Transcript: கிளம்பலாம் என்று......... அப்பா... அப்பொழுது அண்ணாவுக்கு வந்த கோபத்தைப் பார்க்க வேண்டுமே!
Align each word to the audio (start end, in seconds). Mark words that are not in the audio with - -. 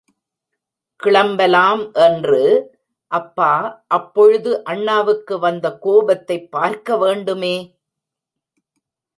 கிளம்பலாம் 0.99 1.83
என்று......... 2.05 2.41
அப்பா... 3.11 3.51
அப்பொழுது 3.87 4.63
அண்ணாவுக்கு 4.63 5.39
வந்த 5.39 5.77
கோபத்தைப் 5.77 6.51
பார்க்க 6.51 6.97
வேண்டுமே! 6.97 7.55